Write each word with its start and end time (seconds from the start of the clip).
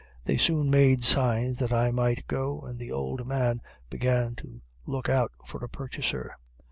They 0.25 0.37
soon 0.37 0.71
made 0.71 1.03
signs 1.03 1.59
that 1.59 1.71
I 1.71 1.91
might 1.91 2.25
go, 2.27 2.61
and 2.61 2.79
the 2.79 2.91
old 2.91 3.27
man 3.27 3.61
began 3.87 4.33
to 4.37 4.61
look 4.87 5.09
out 5.09 5.31
for 5.45 5.63
a 5.63 5.69
purchaser. 5.69 6.37